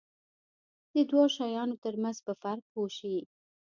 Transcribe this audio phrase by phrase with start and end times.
[0.93, 3.17] د دوو شیانو ترمنځ په فرق پوه شي.